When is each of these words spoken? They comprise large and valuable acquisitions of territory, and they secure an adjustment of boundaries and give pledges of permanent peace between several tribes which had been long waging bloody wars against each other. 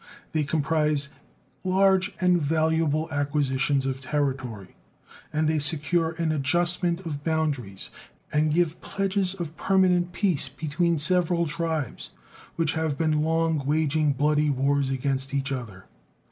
They 0.31 0.43
comprise 0.43 1.09
large 1.63 2.11
and 2.19 2.41
valuable 2.41 3.07
acquisitions 3.11 3.85
of 3.85 4.01
territory, 4.01 4.75
and 5.31 5.47
they 5.47 5.59
secure 5.59 6.13
an 6.13 6.31
adjustment 6.31 7.01
of 7.01 7.23
boundaries 7.23 7.91
and 8.33 8.51
give 8.51 8.81
pledges 8.81 9.35
of 9.35 9.55
permanent 9.57 10.11
peace 10.11 10.49
between 10.49 10.97
several 10.97 11.45
tribes 11.45 12.09
which 12.55 12.73
had 12.73 12.97
been 12.97 13.21
long 13.21 13.63
waging 13.63 14.13
bloody 14.13 14.49
wars 14.49 14.89
against 14.89 15.35
each 15.35 15.51
other. 15.51 15.85